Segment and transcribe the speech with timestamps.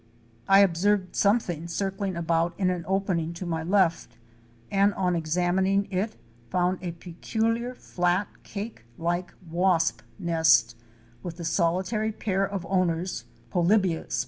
[0.47, 4.17] I observed something circling about in an opening to my left
[4.71, 6.15] and on examining it
[6.49, 10.75] found a peculiar flat cake like wasp nest,
[11.21, 14.11] with the solitary pair of owners (Polybia ep.)